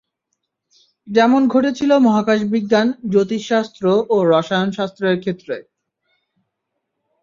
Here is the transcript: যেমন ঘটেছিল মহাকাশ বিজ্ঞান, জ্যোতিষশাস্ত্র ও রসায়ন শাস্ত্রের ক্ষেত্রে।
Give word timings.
যেমন 1.07 1.41
ঘটেছিল 1.47 1.91
মহাকাশ 1.97 2.39
বিজ্ঞান, 2.53 2.87
জ্যোতিষশাস্ত্র 3.11 3.85
ও 4.09 4.15
রসায়ন 4.31 4.69
শাস্ত্রের 4.71 5.15
ক্ষেত্রে। 5.19 5.55